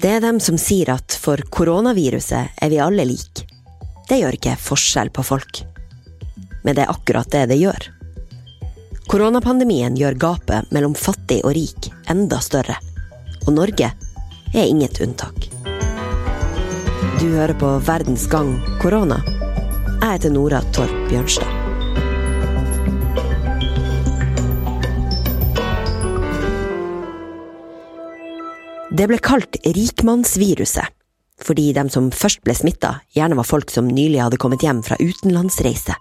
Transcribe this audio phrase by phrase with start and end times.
[0.00, 3.44] Det er dem som sier at for koronaviruset er vi alle like.
[4.08, 5.60] Det gjør ikke forskjell på folk.
[6.64, 7.88] Men det er akkurat det det gjør.
[9.12, 12.78] Koronapandemien gjør gapet mellom fattig og rik enda større.
[13.44, 13.92] Og Norge
[14.54, 15.50] er inget unntak.
[17.20, 19.20] Du hører på Verdens gang korona.
[20.00, 21.61] Jeg heter Nora Torp Bjørnstad.
[28.92, 30.84] Det ble kalt rikmannsviruset,
[31.40, 34.98] fordi de som først ble smitta, gjerne var folk som nylig hadde kommet hjem fra
[35.00, 35.96] utenlandsreise.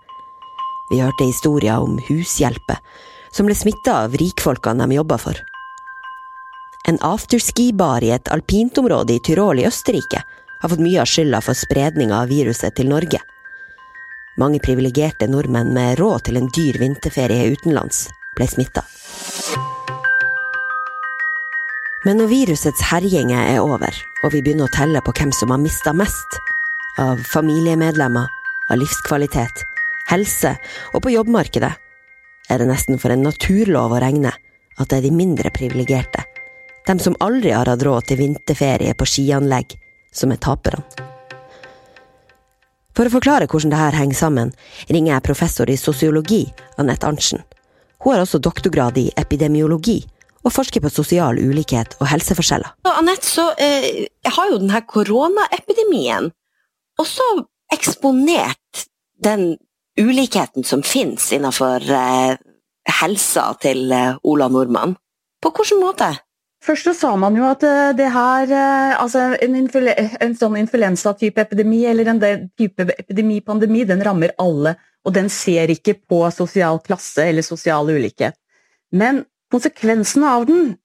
[0.92, 2.82] Vi hørte historier om hushjelper
[3.32, 5.40] som ble smitta av rikfolkene de jobba for.
[6.92, 10.26] En afterski-bar i et alpintområde i Tyrol i Østerrike
[10.62, 13.22] har fått mye av skylda for spredninga av viruset til Norge.
[14.42, 18.84] Mange privilegerte nordmenn med råd til en dyr vinterferie utenlands ble smitta.
[22.02, 23.94] Men når virusets herjinger er over,
[24.26, 26.38] og vi begynner å telle på hvem som har mista mest,
[26.98, 28.26] av familiemedlemmer,
[28.72, 29.62] av livskvalitet,
[30.10, 30.56] helse
[30.96, 31.72] og på jobbmarkedet,
[32.50, 36.24] er det nesten for en naturlov å regne at det er de mindre privilegerte,
[36.90, 39.76] dem som aldri har hatt råd til vinterferie på skianlegg,
[40.12, 40.82] som er taperne.
[42.98, 44.50] For å forklare hvordan dette henger sammen,
[44.90, 46.42] ringer jeg professor i sosiologi,
[46.82, 47.46] Anette Arntzen.
[48.02, 50.00] Hun har også doktorgrad i epidemiologi
[50.42, 52.76] og forsker på sosial ulikhet og helseforskjeller.
[52.86, 56.32] Så, Anette, så eh, har jo denne koronaepidemien
[57.02, 57.28] også
[57.74, 58.88] eksponert
[59.24, 59.56] den
[60.00, 62.36] ulikheten som finnes innenfor eh,
[63.02, 64.98] helsa til eh, Ola Nordmann.
[65.42, 66.12] På hvilken måte?
[66.62, 71.48] Først så sa man jo at eh, det her eh, Altså en, en sånn influensatype
[71.48, 72.22] epidemi, eller en
[72.58, 74.76] type epidemi-pandemi, den rammer alle.
[75.06, 78.38] Og den ser ikke på sosial klasse eller sosial ulikhet.
[78.94, 80.76] Men Konsekvensene av den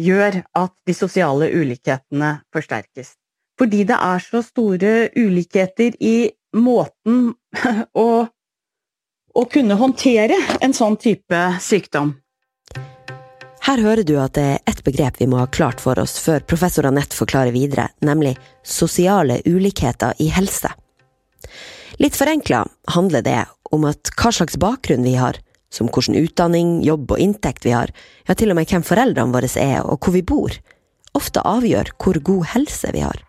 [0.00, 3.14] gjør at de sosiale ulikhetene forsterkes.
[3.60, 7.34] Fordi det er så store ulikheter i måten
[8.06, 8.08] å,
[9.36, 12.14] å kunne håndtere en sånn type sykdom.
[13.60, 16.40] Her hører du at det er ett begrep vi må ha klart for oss før
[16.48, 20.72] professor Anette forklarer videre, nemlig sosiale ulikheter i helse.
[22.00, 22.64] Litt forenkla
[22.96, 25.36] handler det om at hva slags bakgrunn vi har,
[25.70, 27.92] som hvordan utdanning, jobb og inntekt vi har,
[28.28, 30.56] ja til og med hvem foreldrene våre er og hvor vi bor,
[31.14, 33.22] ofte avgjør hvor god helse vi har.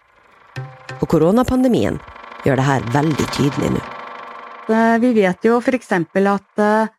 [1.00, 2.00] Og koronapandemien
[2.46, 3.84] gjør det her veldig tydelig nå.
[4.72, 6.92] Eh, vi vet jo eksempel at eh,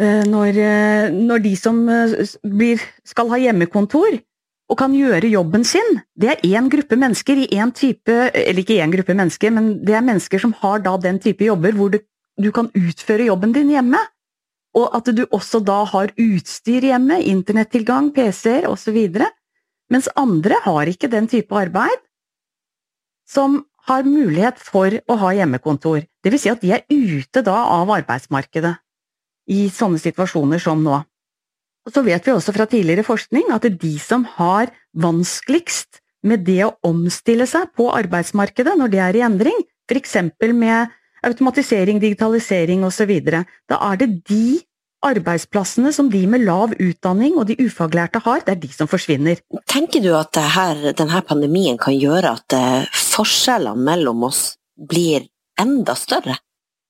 [0.00, 0.60] eh, når,
[1.14, 1.80] når de som
[2.42, 4.20] blir, skal ha hjemmekontor,
[4.72, 5.98] og kan gjøre jobben sin.
[6.16, 9.98] Det er én gruppe mennesker i én type Eller ikke én gruppe mennesker, men det
[9.98, 11.98] er mennesker som har da den type jobber hvor du,
[12.40, 14.00] du kan utføre jobben din hjemme.
[14.78, 18.98] Og at du også da har utstyr hjemme, internettilgang, PC-er osv.
[19.92, 22.00] Mens andre har ikke den type arbeid
[23.28, 26.06] som har mulighet for å ha hjemmekontor.
[26.22, 28.74] Det vil si at de er ute da av arbeidsmarkedet
[29.52, 31.00] i sånne situasjoner som nå.
[31.82, 35.98] Og Så vet vi også fra tidligere forskning at det er de som har vanskeligst
[36.22, 40.14] med det å omstille seg på arbeidsmarkedet når det er i endring, f.eks.
[40.54, 40.92] med
[41.26, 43.12] automatisering, digitalisering osv.
[43.70, 44.60] Da er det de
[45.02, 49.40] arbeidsplassene som de med lav utdanning og de ufaglærte har, det er de som forsvinner.
[49.70, 54.44] Tenker du at her, denne pandemien kan gjøre at eh, forskjellene mellom oss
[54.78, 55.26] blir
[55.60, 56.38] enda større?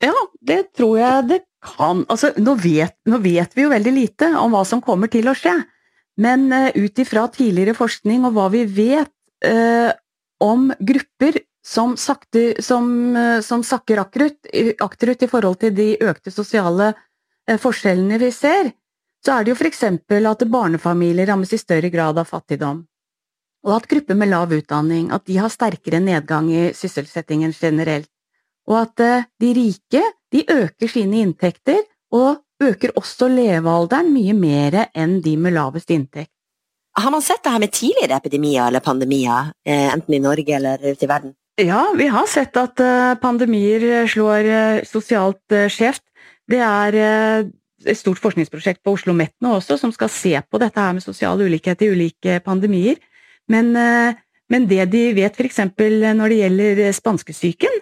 [0.02, 2.02] Ja, det tror jeg det kan.
[2.10, 5.36] Altså, nå vet, nå vet vi jo veldig lite om hva som kommer til å
[5.38, 5.54] skje.
[6.20, 9.12] Men uh, ut ifra tidligere forskning og hva vi vet
[9.46, 9.94] uh,
[10.42, 14.46] om grupper som, sakte, som, uh, som sakker akterut,
[14.80, 18.72] akterut i forhold til de økte sosiale uh, forskjellene vi ser,
[19.22, 22.82] så er det jo eksempel at barnefamilier rammes i større grad av fattigdom.
[23.62, 28.10] Og at grupper med lav utdanning at de har sterkere nedgang i sysselsettingen generelt.
[28.66, 30.02] Og at uh, de rike
[30.32, 36.30] de øker sine inntekter, og øker også levealderen mye mer enn de med lavest inntekt.
[36.98, 41.06] Har man sett det her med tidligere epidemier eller pandemier, enten i Norge eller ute
[41.06, 41.32] i verden?
[41.60, 46.04] Ja, vi har sett at eh, pandemier eh, slår eh, sosialt skjevt.
[46.48, 50.80] Det er et stort forskningsprosjekt på Oslo OsloMet nå også, som skal se på dette
[50.80, 52.98] her med sosial ulikhet i ulike pandemier.
[53.48, 53.70] Men,
[54.50, 55.60] men det de vet f.eks.
[56.18, 57.78] når det gjelder spanskesyken,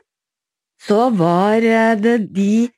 [0.81, 1.65] så var
[2.05, 2.69] det de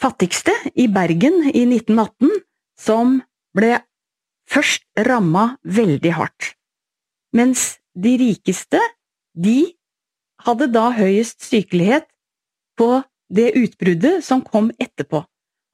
[0.00, 2.36] fattigste i Bergen i 1918
[2.78, 3.18] som
[3.56, 3.78] ble
[4.48, 6.52] først ramma veldig hardt.
[7.32, 8.80] Mens de rikeste,
[9.34, 9.77] de
[10.46, 12.06] hadde da høyest sykelighet
[12.78, 15.22] på det utbruddet som kom etterpå.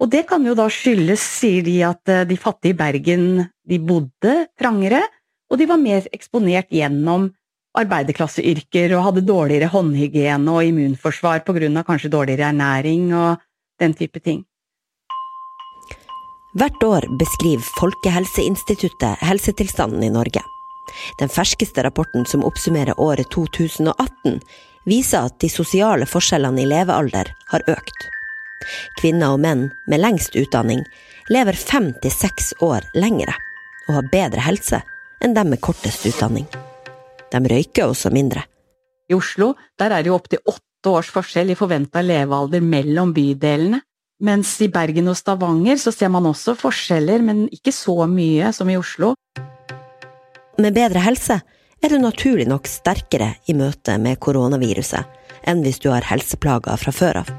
[0.03, 3.27] Og det kan jo da skyldes, sier de, at eh, de fattige i Bergen
[3.65, 5.05] de bodde trangere,
[5.51, 7.29] og de var mer eksponert gjennom
[7.79, 13.43] arbeiderklasseyrker og hadde dårligere håndhygiene og immunforsvar på grunn av kanskje dårligere ernæring og
[13.83, 14.45] den type ting.
[16.55, 20.43] Hvert år beskriver Folkehelseinstituttet helsetilstanden i Norge.
[21.21, 24.41] Den ferskeste rapporten som oppsummerer året 2018,
[24.85, 28.09] viser at de sosiale forskjellene i levealder har økt.
[29.01, 30.83] Kvinner og menn med lengst utdanning
[31.33, 33.35] lever fem til seks år lengre
[33.89, 34.81] og har bedre helse
[35.25, 36.47] enn dem med kortest utdanning.
[37.33, 38.45] De røyker også mindre.
[39.11, 43.81] I Oslo der er det jo opptil åtte års forskjell i forventa levealder mellom bydelene.
[44.25, 48.71] Mens i Bergen og Stavanger så ser man også forskjeller, men ikke så mye som
[48.71, 49.13] i Oslo.
[50.59, 51.41] Med bedre helse
[51.83, 56.93] er du naturlig nok sterkere i møte med koronaviruset enn hvis du har helseplager fra
[56.95, 57.33] før av.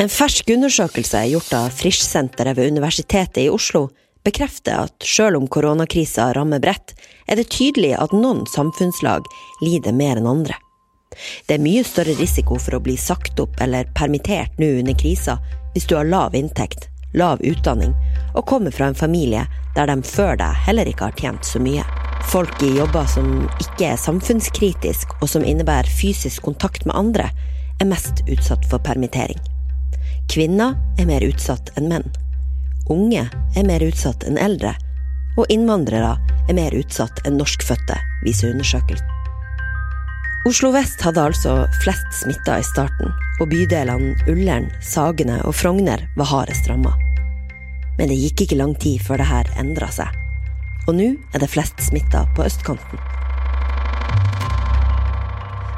[0.00, 3.88] En fersk undersøkelse gjort av Frischsenteret ved Universitetet i Oslo
[4.24, 6.94] bekrefter at selv om koronakrisa rammer bredt,
[7.26, 9.26] er det tydelig at noen samfunnslag
[9.64, 10.54] lider mer enn andre.
[11.48, 15.40] Det er mye større risiko for å bli sagt opp eller permittert nå under krisa
[15.74, 17.96] hvis du har lav inntekt, lav utdanning
[18.36, 21.82] og kommer fra en familie der de før deg heller ikke har tjent så mye.
[22.28, 27.30] Folk i jobber som ikke er samfunnskritisk og som innebærer fysisk kontakt med andre,
[27.80, 29.40] er mest utsatt for permittering.
[30.30, 32.04] Kvinner er mer utsatt enn menn.
[32.92, 33.24] Unge
[33.56, 34.74] er mer utsatt enn eldre.
[35.38, 36.12] Og innvandrere
[36.50, 37.96] er mer utsatt enn norskfødte,
[38.26, 39.16] viser undersøkelsen.
[40.48, 46.30] Oslo vest hadde altså flest smitta i starten, og bydelene Ullern, Sagene og Frogner var
[46.30, 46.94] hardest ramma.
[47.98, 50.19] Men det gikk ikke lang tid før det her endra seg.
[50.90, 52.98] Og nå er det flest smitta på østkanten.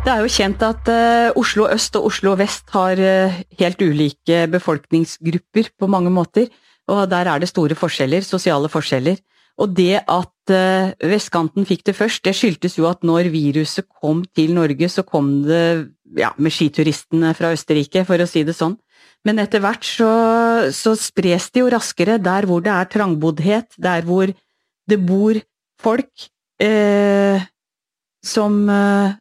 [0.03, 4.47] Det er jo kjent at uh, Oslo øst og Oslo vest har uh, helt ulike
[4.51, 6.49] befolkningsgrupper på mange måter,
[6.91, 9.21] og der er det store forskjeller, sosiale forskjeller.
[9.61, 14.25] Og det at uh, vestkanten fikk det først, det skyldtes jo at når viruset kom
[14.35, 18.79] til Norge, så kom det ja, med skituristene fra Østerrike, for å si det sånn.
[19.29, 20.09] Men etter hvert så,
[20.75, 24.33] så spres det jo raskere der hvor det er trangboddhet, der hvor
[24.93, 25.41] det bor
[25.83, 26.29] folk
[26.63, 27.43] eh,
[28.23, 29.19] som eh,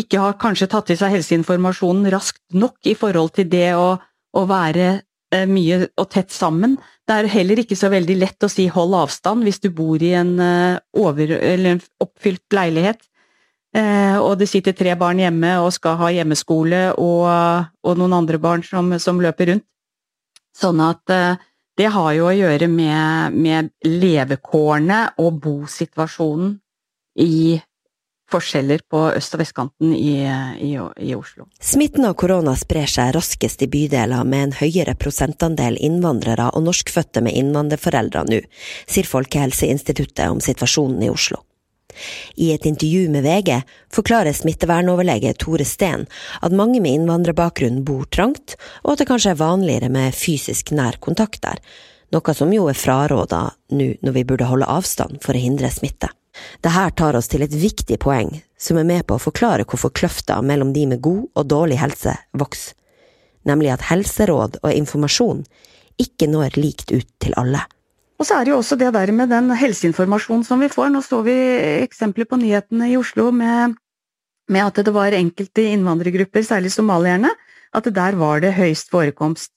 [0.00, 4.42] ikke har kanskje tatt til seg helseinformasjonen raskt nok i forhold til det å, å
[4.48, 4.88] være
[5.34, 6.76] eh, mye og tett sammen.
[7.08, 10.12] Det er heller ikke så veldig lett å si hold avstand hvis du bor i
[10.14, 13.02] en, uh, over, en oppfylt leilighet.
[13.74, 17.26] Eh, og det sitter tre barn hjemme og skal ha hjemmeskole, og,
[17.86, 19.66] og noen andre barn som, som, løper rundt.
[20.54, 21.38] Sånn at uh,
[21.80, 26.58] det har jo å gjøre med, med levekårene og bosituasjonen
[27.20, 27.56] i
[28.30, 31.48] forskjeller på øst- og vestkanten i, i, i, Oslo.
[31.60, 37.24] Smitten av korona sprer seg raskest i bydeler med en høyere prosentandel innvandrere og norskfødte
[37.26, 38.42] med innvandrerforeldre nå,
[38.86, 41.42] sier Folkehelseinstituttet om situasjonen i Oslo.
[42.36, 43.60] I et intervju med VG
[43.92, 46.06] forklarer smittevernoverlege Tore Steen
[46.40, 51.00] at mange med innvandrerbakgrunn bor trangt, og at det kanskje er vanligere med fysisk nær
[51.02, 51.60] kontakt der,
[52.10, 53.42] noe som jo er fraråda
[53.76, 56.10] nå når vi burde holde avstand for å hindre smitte.
[56.62, 58.30] Dette tar oss til et viktig poeng
[58.60, 62.14] som er med på å forklare hvorfor kløfta mellom de med god og dårlig helse
[62.38, 62.74] vokser,
[63.48, 65.44] nemlig at helseråd og informasjon
[66.00, 67.64] ikke når likt ut til alle.
[68.20, 70.90] Og så er det jo også det der med den helseinformasjonen som vi får.
[70.92, 71.36] Nå så vi
[71.80, 73.78] eksempler på nyhetene i Oslo med,
[74.52, 77.32] med at det var enkelte innvandrergrupper, særlig somalierne,
[77.72, 79.54] at der var det høyst forekomst.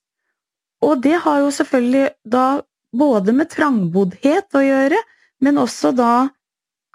[0.84, 2.62] Og det har jo selvfølgelig da
[2.96, 5.00] både med trangboddhet å gjøre,
[5.44, 6.14] men også da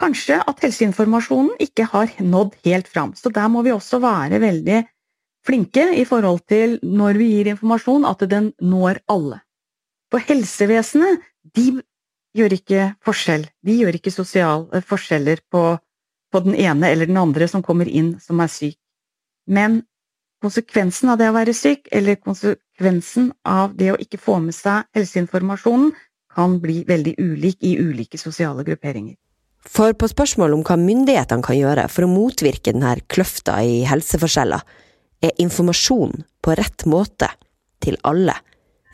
[0.00, 3.12] kanskje at helseinformasjonen ikke har nådd helt fram.
[3.18, 4.82] Så der må vi også være veldig
[5.44, 9.42] flinke i forhold til når vi gir informasjon, at den når alle.
[10.08, 11.20] For helsevesenet,
[11.54, 11.68] de
[12.36, 13.46] gjør ikke forskjell.
[13.64, 15.62] De gjør ikke sosiale forskjeller på,
[16.32, 18.78] på den ene eller den andre som kommer inn som er syk.
[19.48, 19.82] Men
[20.44, 24.86] konsekvensen av det å være syk, eller konsekvensen av det å ikke få med seg
[24.96, 25.94] helseinformasjonen,
[26.38, 29.16] kan bli veldig ulik i ulike sosiale grupperinger.
[29.68, 34.62] For på spørsmål om hva myndighetene kan gjøre for å motvirke denne kløfta i helseforskjeller,
[35.18, 37.32] er informasjon på rett måte
[37.82, 38.36] til alle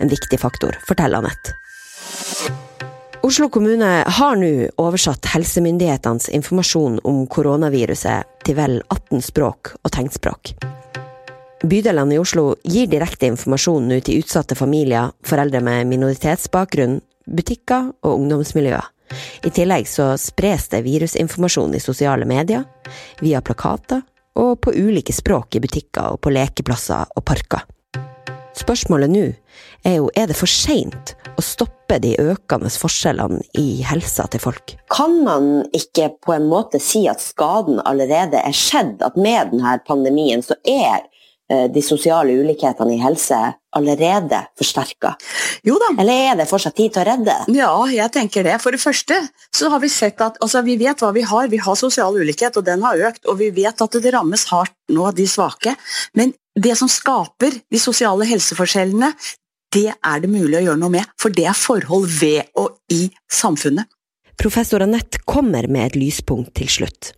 [0.00, 1.52] en viktig faktor, forteller Anette.
[3.24, 10.50] Oslo kommune har nå oversatt helsemyndighetenes informasjon om koronaviruset til vel 18 språk og tegnspråk.
[11.64, 18.18] Bydelene i Oslo gir direkte informasjon nå til utsatte familier, foreldre med minoritetsbakgrunn, butikker og
[18.18, 18.92] ungdomsmiljøer.
[19.48, 22.68] I tillegg så spres det virusinformasjon i sosiale medier,
[23.24, 24.04] via plakater
[24.36, 27.64] og på ulike språk i butikker og på lekeplasser og parker.
[28.54, 29.24] Spørsmålet nå
[29.84, 34.76] er jo er det for seint å stoppe de økende forskjellene i helsa til folk.
[34.94, 39.02] Kan man ikke på en måte si at skaden allerede er skjedd?
[39.04, 41.02] At med denne pandemien så er
[41.50, 43.40] eh, de sosiale ulikhetene i helse
[43.74, 45.16] allerede forsterka?
[45.66, 45.90] Jo da.
[45.98, 47.36] Eller er det fortsatt tid til å redde?
[47.56, 48.60] Ja, jeg tenker det.
[48.62, 49.18] For det første
[49.50, 51.50] så har vi sett at altså, vi vet hva vi har.
[51.50, 53.24] Vi har sosial ulikhet, og den har økt.
[53.26, 55.74] Og vi vet at det rammes hardt nå de svake.
[56.14, 59.10] Men det som skaper de sosiale helseforskjellene,
[59.74, 61.10] det er det mulig å gjøre noe med.
[61.18, 63.90] For det er forhold ved og i samfunnet.
[64.38, 67.12] Professor Anette kommer med et lyspunkt til slutt.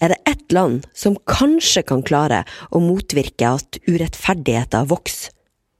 [0.00, 5.34] Er det ett land som kanskje kan klare å motvirke at urettferdigheter vokser,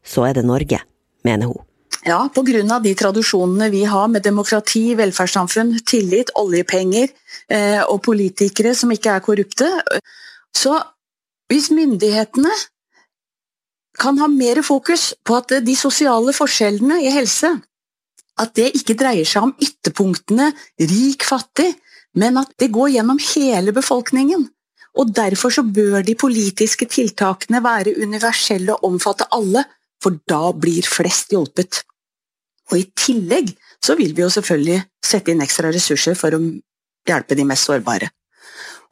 [0.05, 0.81] så er det Norge,
[1.25, 1.65] mener hun.
[2.07, 2.79] Ja, pga.
[2.81, 7.09] de tradisjonene vi har med demokrati, velferdssamfunn, tillit, oljepenger
[7.49, 9.69] eh, og politikere som ikke er korrupte.
[10.55, 10.79] Så
[11.49, 12.53] hvis myndighetene
[13.99, 17.51] kan ha mer fokus på at de sosiale forskjellene i helse
[18.39, 21.73] at det ikke dreier seg om ytterpunktene rik-fattig,
[22.19, 24.47] men at det går gjennom hele befolkningen.
[24.99, 29.65] Og Derfor så bør de politiske tiltakene være universelle og omfatte alle,
[30.03, 31.83] for da blir flest hjulpet.
[32.71, 33.51] Og I tillegg
[33.85, 36.41] så vil vi jo selvfølgelig sette inn ekstra ressurser for å
[37.09, 38.11] hjelpe de mest sårbare.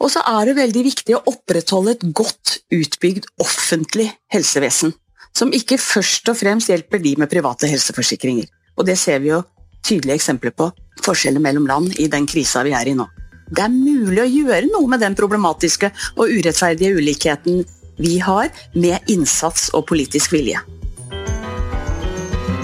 [0.02, 4.92] Og så er det veldig viktig å opprettholde et godt utbygd offentlig helsevesen,
[5.36, 8.48] som ikke først og fremst hjelper de med private helseforsikringer.
[8.76, 9.42] Og det ser vi jo
[9.86, 10.68] tydelige eksempler på
[11.04, 13.06] forskjeller mellom land i den krisa vi er i nå.
[13.46, 17.62] Det er mulig å gjøre noe med den problematiske og urettferdige ulikheten
[17.96, 20.60] vi har, med innsats og politisk vilje.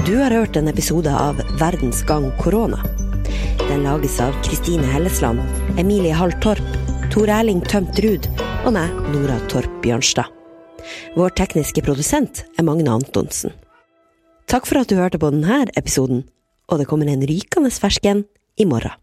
[0.04, 2.82] Du har hørt en episode av Verdens gang korona.
[3.62, 5.40] Den lages av Kristine Hellesland,
[5.80, 6.34] Emilie Hall
[7.12, 8.24] Tor Erling Tømt Ruud
[8.64, 10.30] og meg, Nora Torp Bjørnstad.
[11.12, 13.52] Vår tekniske produsent er Magne Antonsen.
[14.48, 16.22] Takk for at du hørte på denne episoden,
[16.72, 18.24] og det kommer en rykende fersken
[18.56, 18.96] i morgen.